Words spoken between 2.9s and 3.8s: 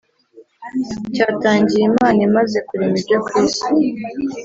ibyo ku isi